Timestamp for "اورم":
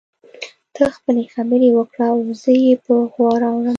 3.49-3.67